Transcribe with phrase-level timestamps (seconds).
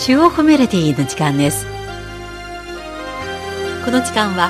[0.00, 1.66] 中国メロディの時間です。
[3.84, 4.48] この時間は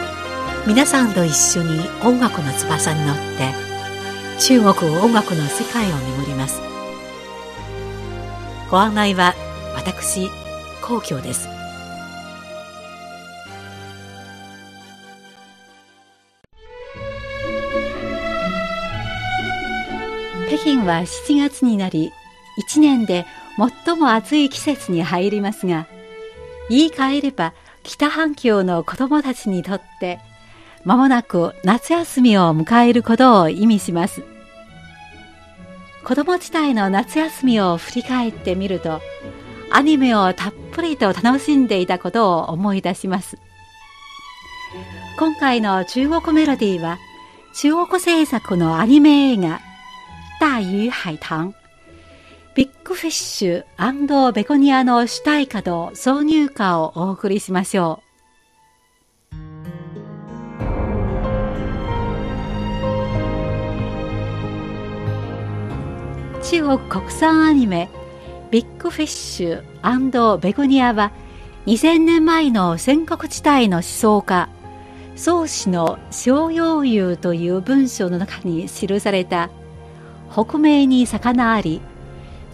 [0.66, 3.54] 皆さんと一緒に音楽の翼に乗って
[4.40, 6.61] 中国音楽の世界を巡ります。
[8.71, 9.34] ご案内は
[9.75, 10.29] 私
[10.82, 11.49] 皇居です。
[20.49, 22.12] 北京は7月になり
[22.71, 23.25] 1年で
[23.58, 25.89] 最も暑い季節に入りますが
[26.71, 30.21] 言い換えれば北半球の子供たちにとって
[30.84, 34.22] まもなく夏休みを迎えることを意味します。
[36.05, 39.03] 子供時代の夏休みを振り返ってみると
[39.70, 43.39] アニメをたっぷりと楽しんでいたことを思い出します。
[45.19, 46.98] 今回の中国メロディーは
[47.55, 49.61] 中国制作のアニメ映画
[50.41, 51.58] 大魚海棠。
[52.58, 58.03] ビッグフィッシュベゴニアの主題歌と挿入歌をお送りしましょ
[66.42, 66.42] う。
[66.42, 67.89] 中国国産アニメ
[68.51, 71.12] ビッグフィッシュベゴニアは
[71.67, 74.48] 2000年前の戦国地帯の思想家
[75.14, 79.48] 宗氏の小葉遊という文章の中に記された
[80.33, 81.81] 北米に魚あり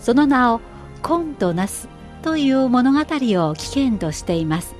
[0.04, 0.60] その名を
[1.00, 1.88] 今度なす
[2.20, 4.74] という物語を起源としています。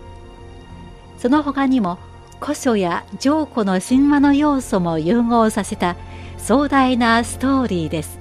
[1.16, 1.96] その他にも
[2.42, 5.96] 古書や上古の神話の要素も融合させた
[6.36, 8.20] 壮大なストーリーです。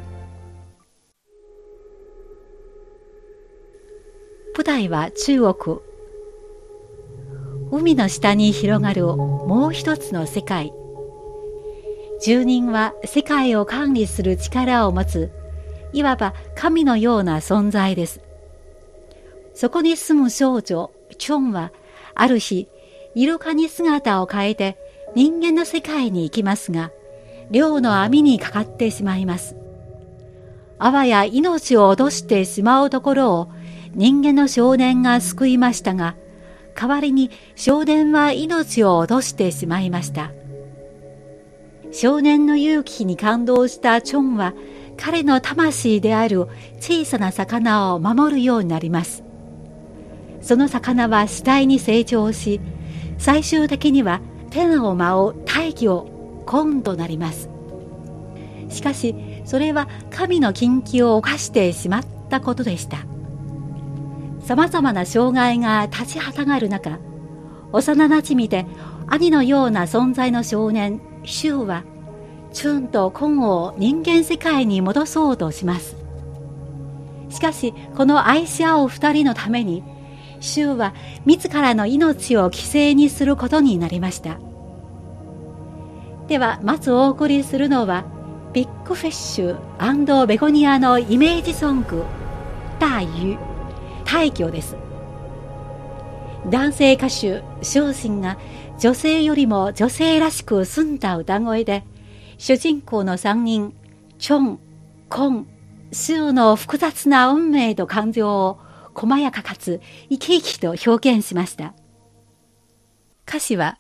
[4.56, 5.80] 舞台は中国。
[7.70, 10.72] 海の下に広がるもう一つの世界。
[12.22, 15.43] 住人は世界を管理する力を持つ
[15.94, 18.20] いわば神のような存在です。
[19.54, 21.72] そこに住む少女、チョンは、
[22.16, 22.68] ある日、
[23.16, 24.78] イルカに姿を変えて
[25.16, 26.92] 人間の世界に行きますが、
[27.52, 29.56] 漁の網にかかってしまいます。
[30.80, 33.48] あわや命を落としてしまうところを
[33.94, 36.16] 人間の少年が救いましたが、
[36.76, 40.32] 代わりに少年は命を落としてしまいました。
[41.92, 44.56] 少年の勇気に感動したチョンは
[44.98, 46.48] 彼の魂である
[46.80, 49.24] 小さな魚を守るようになります。
[50.42, 52.60] その魚は次第に成長し、
[53.18, 57.50] 最終的には天を舞う大気を今度なります。
[58.70, 59.16] しかし、
[59.46, 63.06] それは神の禁忌を犯してしまったことでした。
[64.42, 67.00] 様々な障害が立ちはだがる中、
[67.72, 68.66] 幼馴染で
[69.08, 71.84] 兄のような存在の少年、シュウは
[72.54, 75.96] チュンとコンを人間世界に戻そうとします。
[77.30, 79.84] しかし、この愛し合う二人のために、
[80.40, 80.94] シュウは
[81.26, 84.38] 自らの命を犠牲にすることになりました。
[86.28, 88.06] では、まずお送りするのは、
[88.54, 92.04] ビッグフィッシュベゴニアのイメージソング、
[92.80, 93.38] 大魚、
[94.06, 94.78] 大魚です。
[96.50, 98.38] 男性歌手、昇進が
[98.78, 101.84] 女性よりも女性らしく澄んだ歌声で、
[102.38, 103.74] 主人公の3人、
[104.20, 104.60] チョン、
[105.10, 105.48] コン、
[105.92, 108.60] スーの複雑な運命と感情を
[108.94, 111.74] 細やかかつ生き生きと表現しました。
[113.28, 113.80] 歌詞は、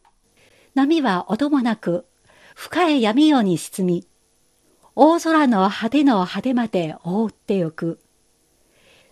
[0.75, 2.05] 波は音もなく
[2.55, 4.07] 深い闇夜に沈み、
[4.95, 7.99] 大空の果ての果てまで覆ってゆく。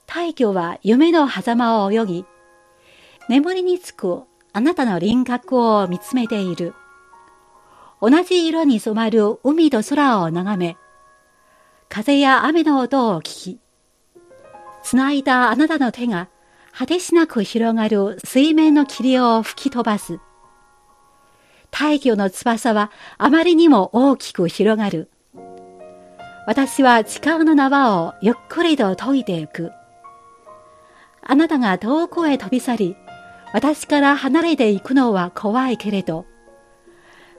[0.06, 2.25] 大魚は夢の狭間を泳ぎ、
[3.29, 4.23] 眠りにつく
[4.53, 6.73] あなたの輪郭を見つめている。
[8.01, 10.75] 同じ色に染まる海と空を眺め、
[11.88, 13.59] 風や雨の音を聞き、
[14.81, 16.28] 繋いだあなたの手が
[16.73, 20.19] 果てしなく広がる水面の霧を吹き飛ばす。
[21.69, 25.11] 大魚の翼はあまりにも大きく広がる。
[26.47, 29.72] 私は時間の縄をゆっくりと解いていく。
[31.22, 32.96] あなたが遠くへ飛び去り、
[33.53, 36.25] 私から離れていくのは怖いけれど、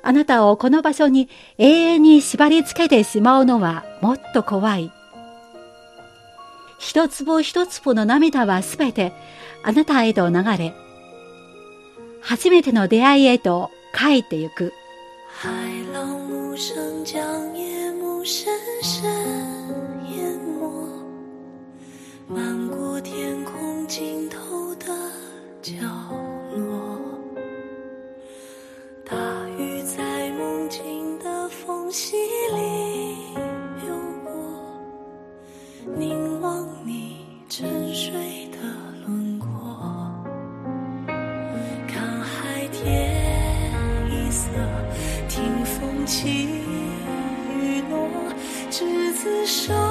[0.02, 1.28] あなたをこの場所に
[1.58, 4.90] 永遠に縛り付けてしまうのはもっと怖い。
[6.78, 9.12] 一粒一粒の涙はすべて
[9.62, 10.74] あなたへと流れ、
[12.20, 14.72] 初めての出会いへと帰ってゆく。
[15.44, 17.18] 海浪无声将
[17.56, 18.50] 夜幕深
[18.82, 19.08] 深
[20.10, 20.68] 淹没，
[22.28, 24.86] 漫过天空尽头的
[25.62, 26.31] 角
[49.52, 49.81] 手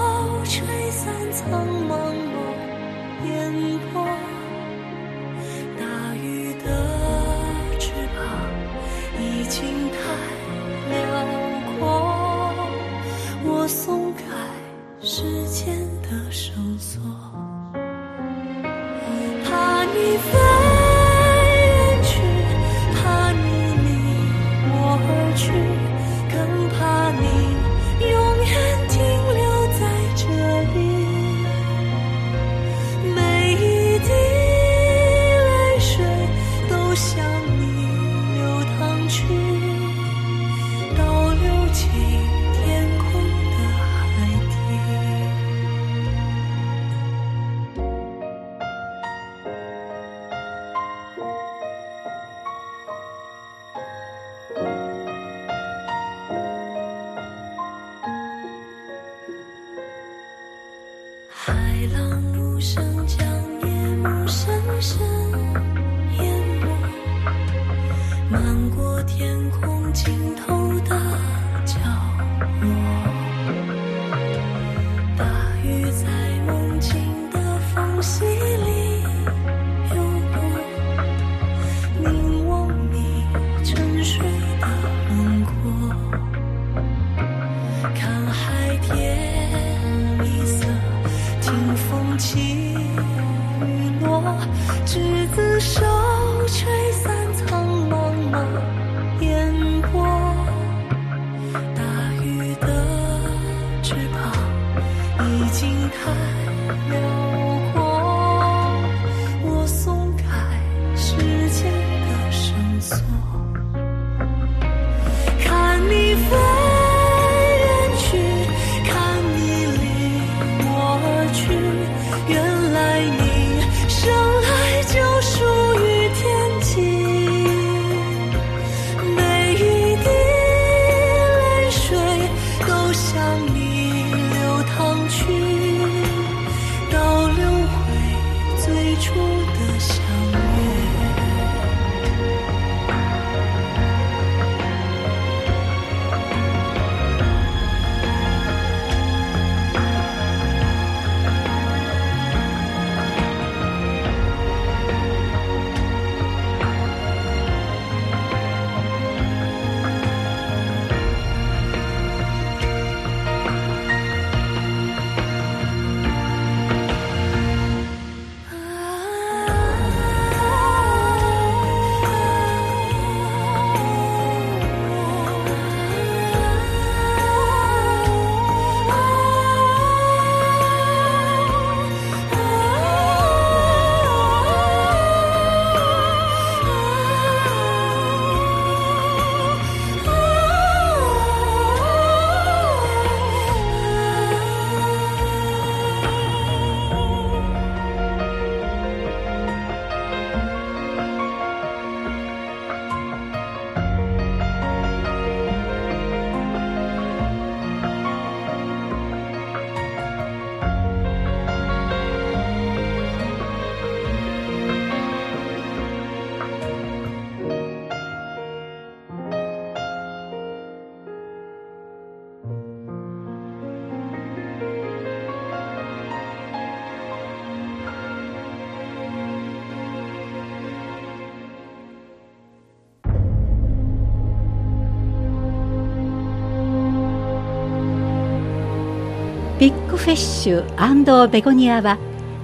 [240.01, 241.99] フィッシュベゴニアは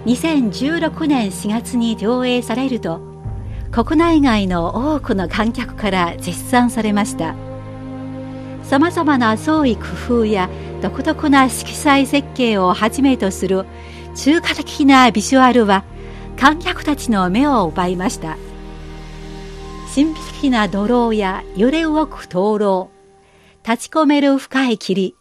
[0.06, 3.02] 2016年4月に上映されると
[3.72, 7.36] 国内外の多くの観客から絶賛されました。
[8.62, 10.52] さまざまな創意工夫や
[10.84, 13.66] 独特な色彩設計をはじめとする
[14.16, 15.84] 中華的なビジュアルは
[16.40, 18.38] 観客たちの目を奪いました。
[19.96, 22.92] 神秘的な土楼や揺れ動く灯籠
[23.68, 25.16] 立ち込める深い霧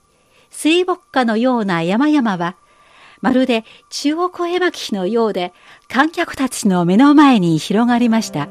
[0.51, 2.57] 水墨画のような山々は、
[3.21, 5.53] まるで中国絵巻のようで
[5.89, 8.49] 観客たちの目の前に広がりました。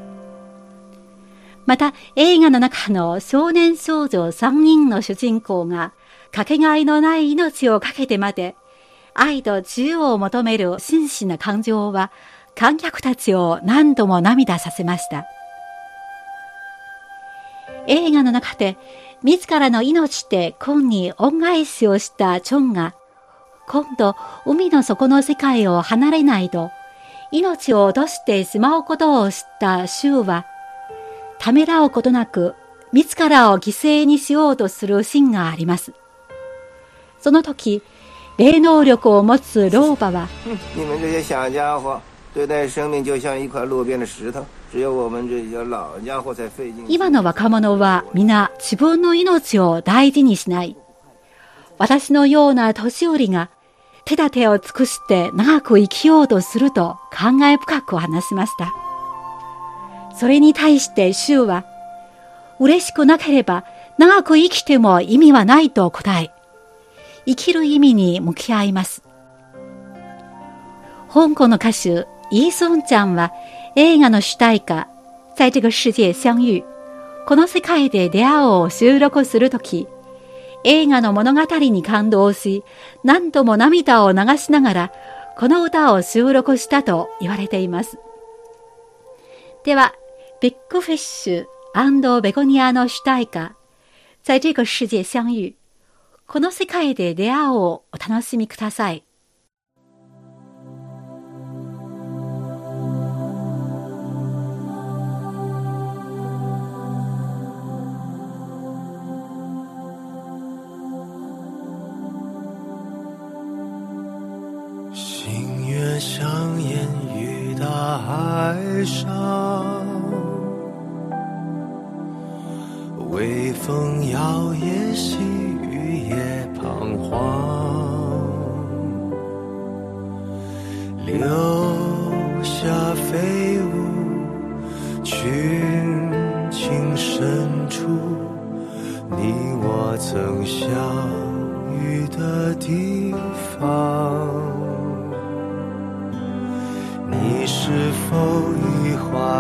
[1.65, 5.93] また映画の中の少年少女3人の主人公が
[6.31, 8.55] かけがえのない命を懸けてまで
[9.15, 12.11] 愛と自由を求める真摯な感情は
[12.55, 15.25] 観客たちを何度も涙させました。
[17.87, 18.77] 映画の中で
[19.24, 22.95] 自らの命で今に恩返しをしたチョンが、
[23.67, 26.72] 今度海の底の世界を離れないと、
[27.31, 30.45] 命を落としてしまうことを知ったシュウは、
[31.39, 32.55] ためらうことなく、
[32.91, 35.93] 自らを犠牲にしようとするシンがあります。
[37.19, 37.81] その時、
[38.38, 40.27] 霊能力を持つ老婆は、
[46.88, 50.75] 今の若者は皆自分の命を大事にしない。
[51.77, 53.50] 私のような年寄りが
[54.05, 58.74] 手立てを尽くして長く生きようとすると考え深く話しました。
[60.15, 61.65] それに対して衆は、
[62.60, 63.65] 嬉しくなければ
[63.98, 66.31] 長く生きても意味はないと答え、
[67.25, 69.03] 生きる意味に向き合います。
[71.12, 73.31] 香港の歌手、イーソンちゃんは
[73.77, 74.88] 映画の主題歌、
[75.36, 76.63] 在这个世界相遇、
[77.27, 79.86] この世界で出会おうを収録するとき、
[80.63, 82.63] 映画の物語に感動し、
[83.03, 84.91] 何度も涙を流しながら、
[85.38, 88.00] この歌を収録したと言われています。
[89.65, 89.94] では、
[90.39, 93.55] ビッグフィッシュベゴニアの主題歌、
[94.24, 95.55] 在这个世界相遇、
[96.27, 99.04] この世界で出会おうをお楽しみください。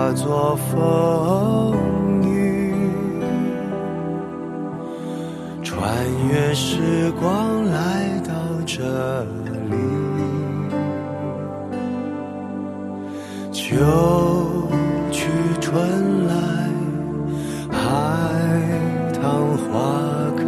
[0.05, 2.75] 化作风雨？
[5.63, 5.81] 穿
[6.29, 8.33] 越时光来到
[8.67, 9.23] 这
[9.71, 9.75] 里，
[13.51, 13.73] 秋
[15.09, 15.27] 去
[15.59, 16.35] 春来，
[17.71, 17.79] 海
[19.19, 19.73] 棠花
[20.37, 20.45] 开。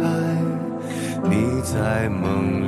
[1.24, 2.67] 你在梦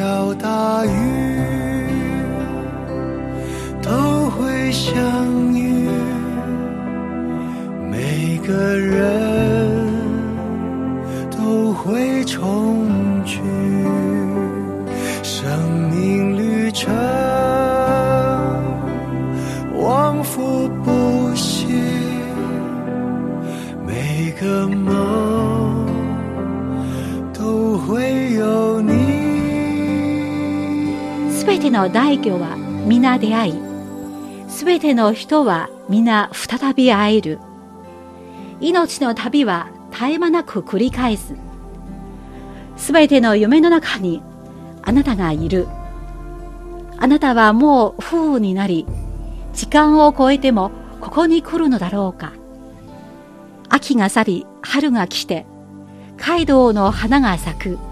[0.00, 1.20] 每条大鱼。
[4.72, 5.88] 相遇，
[7.90, 8.89] 每个人
[31.80, 33.54] の大魚は皆出会い
[34.48, 37.38] すべての人は皆再び会える。
[38.60, 41.34] 命の旅は絶え間なく繰り返す。
[42.76, 44.22] すべての夢の中に
[44.82, 45.68] あなたがいる。
[46.98, 48.86] あなたはもう風雨になり、
[49.54, 52.32] 時間を超えてもここに来るのだろうか。
[53.70, 55.46] 秋が去り、春が来て、
[56.18, 57.89] 街道の花が咲く。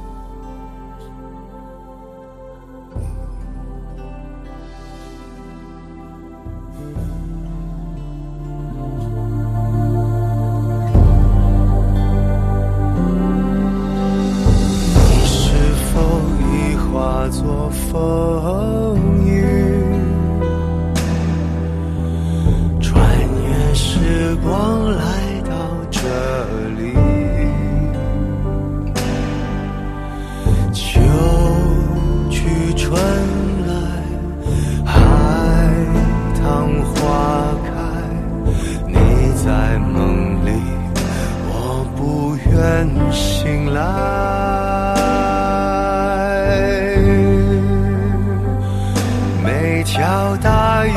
[49.79, 50.91] 每条大鱼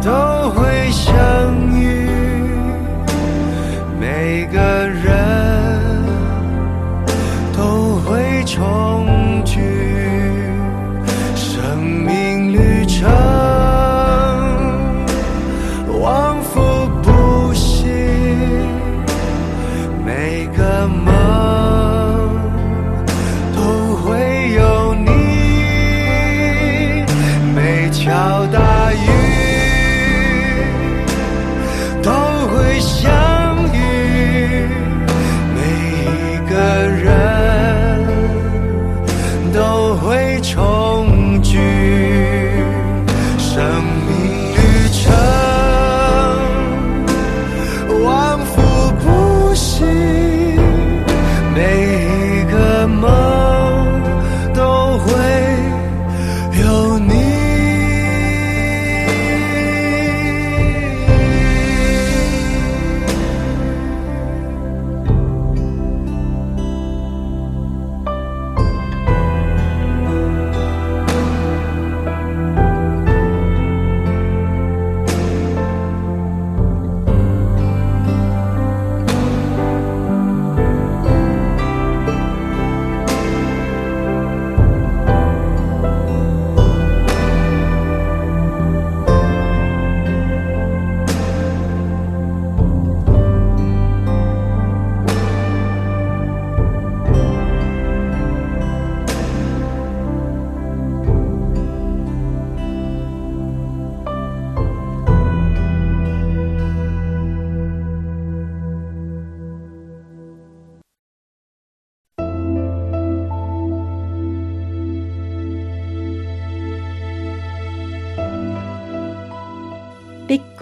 [0.00, 1.12] 都会相
[1.76, 2.08] 遇，
[3.98, 4.89] 每个。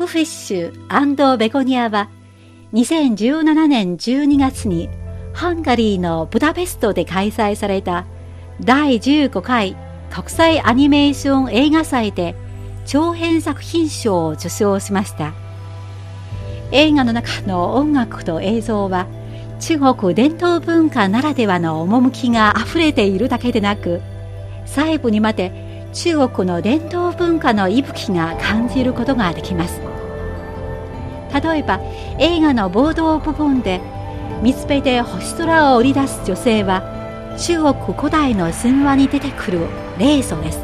[0.09, 2.09] フィッシュベゴニアは
[2.73, 4.88] 2017年12月に
[5.35, 8.07] ハンガリーのブダペストで開催された
[8.62, 9.77] 第15回
[10.11, 12.35] 国際アニメーション映画祭で
[12.87, 15.35] 長編作品賞を受賞しました。
[16.73, 19.06] 映画の中の音楽と映像は
[19.61, 24.00] 中国伝統文化ならではの趣が溢れているだけでなく
[24.65, 29.88] 細部にまで中国の伝統文化の息吹が感じることができます
[31.41, 31.81] 例えば
[32.19, 33.81] 映画の冒頭部分で
[34.43, 36.83] 水辺で星空を織り出す女性は
[37.39, 39.61] 中国古代の神話に出てくる
[39.99, 40.61] 霊祖です。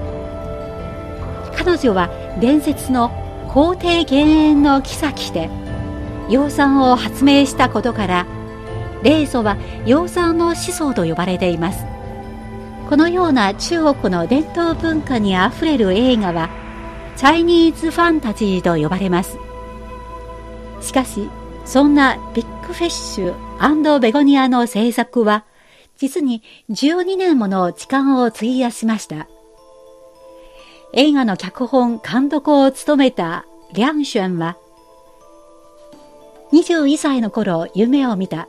[1.56, 2.10] 彼女は
[2.40, 3.10] 伝説の
[3.48, 5.48] 皇帝幻影の妃で
[6.28, 8.26] 養蚕を発明したことから
[9.02, 9.56] 霊祖は
[9.86, 11.84] 養蚕の始祖と呼ばれています。
[12.88, 16.50] このような中国の伝統文化にあふれる映画は
[17.16, 19.38] チャイニーズファンタジーと呼ばれます。
[20.84, 21.28] しかし
[21.64, 25.44] そんなビッグフィッシュベゴニアの制作は
[25.96, 29.28] 実に12年もの時間を費やしました
[30.92, 34.56] 映画の脚本監督を務めたリャンシュンは
[36.54, 38.48] 21歳の頃夢を見た。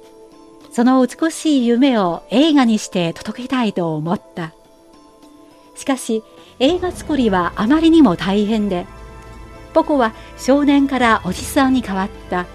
[0.71, 4.53] その美しい夢を映画にして届けたいと思った。
[5.75, 6.21] しかし
[6.59, 8.85] 映画作りはあまりにも大変で、
[9.75, 12.47] 僕は少年からおじさんに変わった。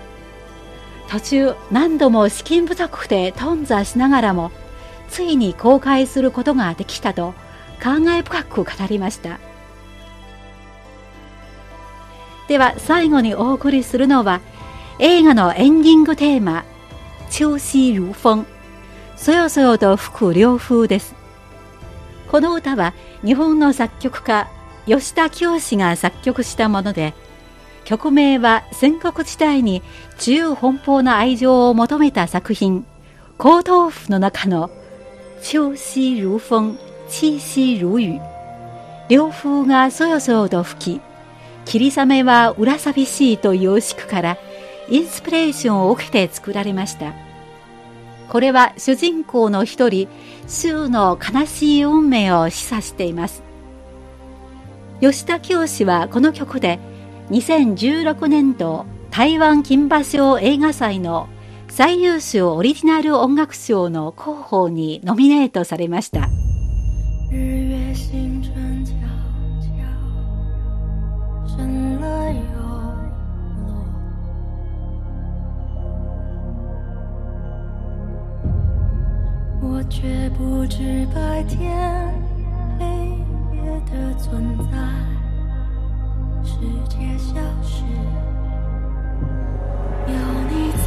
[1.08, 4.50] 途中何度も資金不足で頓挫しながらも、
[5.10, 7.34] ついに公開することができたと
[7.78, 9.38] 感慨深く語りました。
[12.48, 14.40] では最後にお送りするのは
[14.98, 16.64] 映画のエンディングテーマ
[17.30, 18.44] 「秋夕如風」
[19.14, 21.14] そよそよと吹く涼風です
[22.28, 22.92] この歌は
[23.24, 24.48] 日本の作曲家
[24.86, 27.14] 吉田清が作曲したもので
[27.84, 29.82] 曲名は戦国時代に
[30.14, 32.84] 自由奔放な愛情を求めた作品
[33.38, 34.70] 「皇豆腐」の中の
[35.42, 38.20] 「秋夕如風气息如雨」
[39.08, 41.00] 涼風がそよそよと吹き
[41.64, 44.38] 霧雨は裏寂しいというしくから
[44.88, 47.12] インスピレーションを受けて作られました。
[48.30, 50.08] これは主人公の一人
[50.46, 53.49] 周の悲しい運命を示唆しています。
[55.00, 56.78] 吉田清はこの曲で
[57.30, 61.26] 2016年度台湾金馬賞映画祭の
[61.68, 66.28] 最優秀オリジナル音楽賞の候補にノミネートされました。
[67.30, 68.92] 日月星辰悄
[71.46, 72.40] 悄升了又
[79.62, 82.29] 落，我却不知白天
[83.90, 84.76] 的存在，
[86.44, 87.84] 世界消失，
[90.06, 90.14] 有
[90.48, 90.70] 你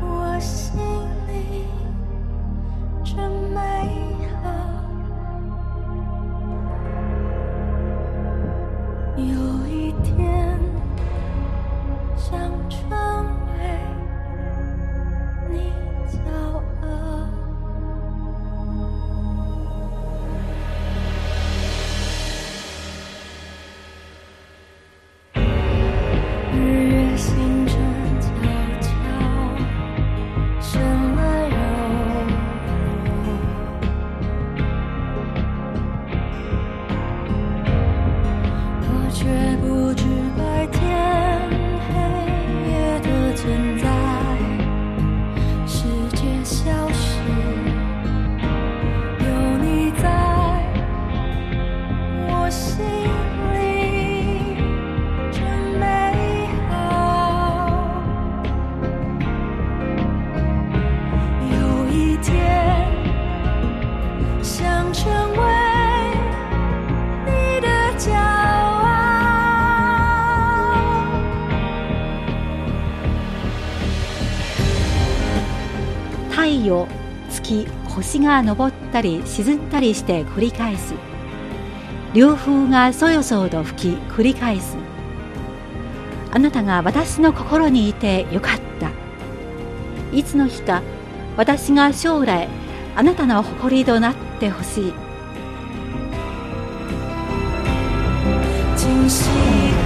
[0.00, 0.80] 我心
[1.28, 1.66] 里，
[3.04, 3.14] 真
[3.54, 3.58] 美
[4.42, 4.44] 好。
[9.16, 9.22] 有
[9.68, 10.58] 一天，
[12.16, 12.30] 想
[12.68, 12.90] 成
[76.70, 76.86] を
[77.30, 80.94] 月星が昇ったり沈んだりして繰り返す。
[82.14, 84.76] 涼風がそよそよと吹き繰り返す。
[86.30, 88.90] あなたが私の心にいてよかった。
[90.16, 90.82] いつの日か
[91.36, 92.48] 私が将来
[92.94, 94.92] あなたの誇りとなってほしい。
[98.76, 99.22] 今夕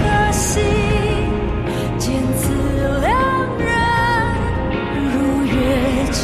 [0.03, 0.59] 何夕，
[1.97, 2.49] 见此
[3.01, 3.07] 两
[3.57, 3.65] 人
[5.05, 5.51] 如约
[6.11, 6.15] 之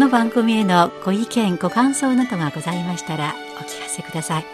[0.00, 4.46] の番組へのご意見ご感想などがございましたらお聞かせください。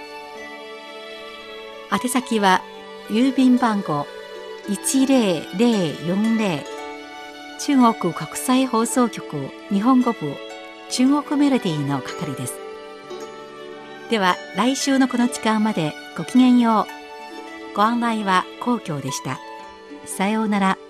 [1.93, 2.63] 宛先は
[3.09, 4.09] 郵便番号
[4.69, 6.65] 10040
[7.61, 10.35] 中国国際放送局日本語部
[10.91, 12.55] 中国メロディーの係です。
[14.11, 16.89] では来週のこの時間までごきげんよ
[17.73, 17.77] う。
[17.77, 19.39] ご案内は皇居でした。
[20.07, 20.86] さようなら。